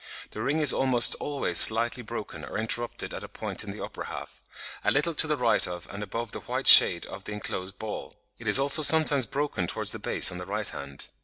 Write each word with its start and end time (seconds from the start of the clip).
The 0.31 0.41
ring 0.41 0.57
is 0.57 0.73
almost 0.73 1.13
always 1.19 1.59
slightly 1.59 2.01
broken 2.01 2.43
or 2.43 2.57
interrupted 2.57 3.11
(Fig. 3.11 3.17
57) 3.17 3.17
at 3.17 3.23
a 3.23 3.27
point 3.29 3.63
in 3.63 3.69
the 3.69 3.83
upper 3.85 4.05
half, 4.05 4.41
a 4.83 4.89
little 4.89 5.13
to 5.13 5.27
the 5.27 5.37
right 5.37 5.67
of 5.67 5.87
and 5.91 6.01
above 6.01 6.31
the 6.31 6.39
white 6.39 6.65
shade 6.65 7.05
on 7.05 7.21
the 7.23 7.33
enclosed 7.33 7.77
ball; 7.77 8.15
it 8.39 8.47
is 8.47 8.57
also 8.57 8.81
sometimes 8.81 9.27
broken 9.27 9.67
towards 9.67 9.91
the 9.91 9.99
base 9.99 10.31
on 10.31 10.39
the 10.39 10.47
right 10.47 10.69
hand. 10.69 11.09